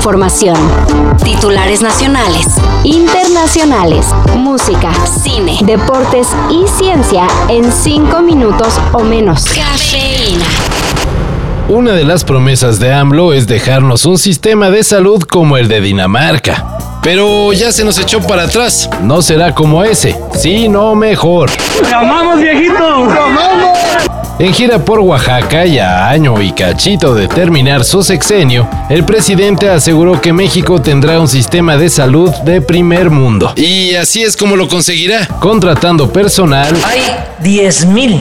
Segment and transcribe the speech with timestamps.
[0.00, 0.56] información.
[1.22, 2.46] Titulares nacionales,
[2.84, 9.44] internacionales, música, cine, deportes y ciencia en cinco minutos o menos.
[9.44, 10.46] Cafeína.
[11.68, 15.82] Una de las promesas de AMLO es dejarnos un sistema de salud como el de
[15.82, 16.78] Dinamarca.
[17.02, 18.88] Pero ya se nos echó para atrás.
[19.02, 21.50] No será como ese, sino mejor.
[21.50, 23.06] ¡Te amamos, viejito!
[24.40, 29.68] En gira por Oaxaca y a año y cachito de terminar su sexenio, el presidente
[29.68, 33.52] aseguró que México tendrá un sistema de salud de primer mundo.
[33.54, 36.74] Y así es como lo conseguirá, contratando personal.
[36.86, 37.02] Hay
[37.42, 38.18] 10.000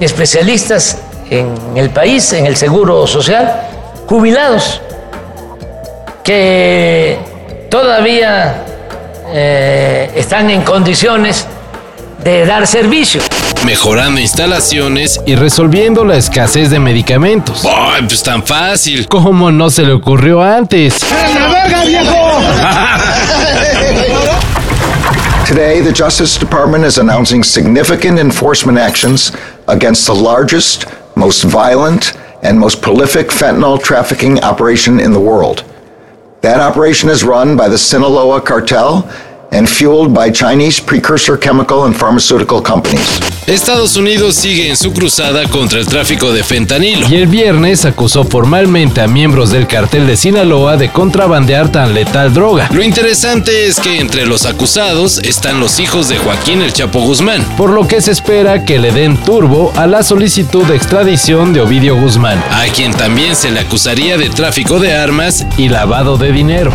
[0.00, 0.96] especialistas
[1.28, 3.68] en el país, en el seguro social,
[4.06, 4.80] jubilados,
[6.24, 7.18] que
[7.68, 8.64] todavía
[9.26, 11.46] eh, están en condiciones
[12.24, 13.20] de dar servicio.
[13.64, 17.64] Mejorando instalaciones y resolviendo la escasez de medicamentos.
[17.66, 19.06] ¡Ay, pues tan fácil!
[19.08, 21.00] ¿Cómo no se le ocurrió antes?
[21.34, 22.14] ¡La verga, viejo!
[25.46, 29.32] Today, the Justice Department is announcing significant enforcement actions
[29.66, 32.12] against the largest, most violent,
[32.42, 35.64] and most prolific fentanyl trafficking operation in the world.
[36.42, 39.08] That operation is run by the Sinaloa cartel
[39.50, 43.20] and fueled by Chinese precursor chemical and pharmaceutical companies.
[43.46, 48.24] Estados Unidos sigue en su cruzada contra el tráfico de fentanilo y el viernes acusó
[48.24, 52.68] formalmente a miembros del cartel de Sinaloa de contrabandear tan letal droga.
[52.72, 57.42] Lo interesante es que entre los acusados están los hijos de Joaquín el Chapo Guzmán,
[57.56, 61.62] por lo que se espera que le den turbo a la solicitud de extradición de
[61.62, 66.32] Ovidio Guzmán, a quien también se le acusaría de tráfico de armas y lavado de
[66.32, 66.70] dinero.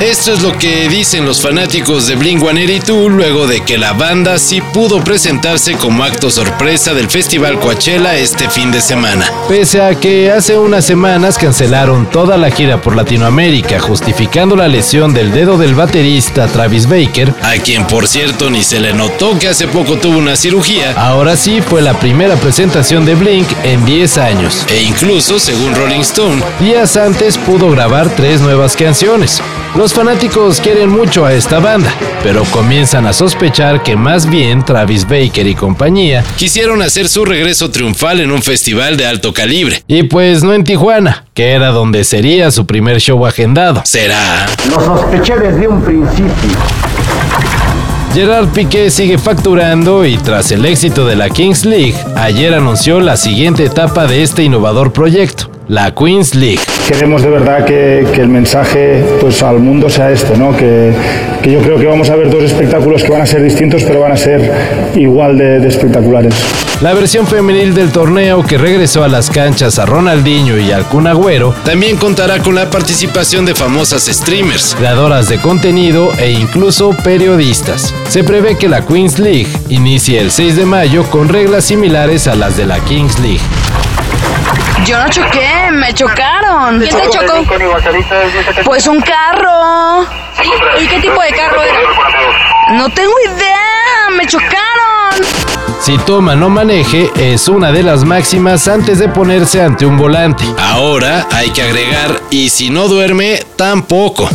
[0.00, 4.38] Esto es lo que dicen los fanáticos de Blink 182 luego de que la banda
[4.38, 9.28] sí pudo presentarse como acto sorpresa del Festival Coachella este fin de semana.
[9.48, 15.12] Pese a que hace unas semanas cancelaron toda la gira por Latinoamérica justificando la lesión
[15.12, 19.48] del dedo del baterista Travis Baker, a quien por cierto ni se le notó que
[19.48, 24.18] hace poco tuvo una cirugía, ahora sí fue la primera presentación de Blink en 10
[24.18, 24.64] años.
[24.68, 29.42] E incluso, según Rolling Stone, días antes pudo grabar tres nuevas canciones.
[29.74, 35.06] Los fanáticos quieren mucho a esta banda, pero comienzan a sospechar que más bien Travis
[35.06, 39.82] Baker y compañía quisieron hacer su regreso triunfal en un festival de alto calibre.
[39.86, 43.82] Y pues no en Tijuana, que era donde sería su primer show agendado.
[43.84, 44.46] ¿Será?
[44.70, 46.58] Lo sospeché desde un principio.
[48.14, 53.16] Gerard Piqué sigue facturando y tras el éxito de la Kings League, ayer anunció la
[53.16, 56.60] siguiente etapa de este innovador proyecto, la Queens League.
[56.88, 60.56] Queremos de verdad que, que el mensaje pues, al mundo sea este, ¿no?
[60.56, 60.92] que,
[61.42, 64.00] que yo creo que vamos a ver dos espectáculos que van a ser distintos pero
[64.00, 64.50] van a ser
[64.96, 66.34] igual de, de espectaculares.
[66.80, 71.06] La versión femenil del torneo que regresó a las canchas a Ronaldinho y al Kun
[71.06, 77.94] Agüero también contará con la participación de famosas streamers, creadoras de contenido e incluso periodistas.
[78.08, 82.36] Se prevé que la Queens League inicie el 6 de mayo con reglas similares a
[82.36, 83.40] las de la Kings League.
[84.84, 86.80] Yo no choqué, me chocaron.
[86.80, 87.44] ¿Quién te chocó?
[88.64, 90.06] Pues un carro.
[90.80, 91.80] ¿Y qué tipo de carro era?
[92.76, 95.26] No tengo idea, me chocaron.
[95.80, 100.44] Si toma no maneje es una de las máximas antes de ponerse ante un volante.
[100.58, 104.28] Ahora hay que agregar y si no duerme, tampoco.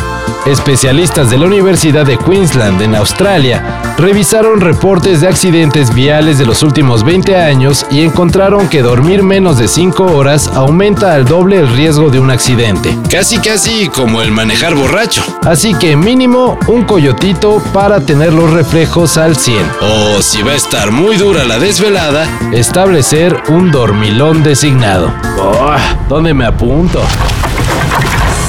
[0.46, 6.62] Especialistas de la Universidad de Queensland en Australia revisaron reportes de accidentes viales de los
[6.62, 11.68] últimos 20 años y encontraron que dormir menos de 5 horas aumenta al doble el
[11.68, 12.94] riesgo de un accidente.
[13.10, 15.24] Casi casi como el manejar borracho.
[15.46, 19.56] Así que mínimo un coyotito para tener los reflejos al 100.
[19.80, 25.10] O si va a estar muy dura la desvelada, establecer un dormilón designado.
[25.38, 25.74] Oh,
[26.06, 27.00] ¿Dónde me apunto?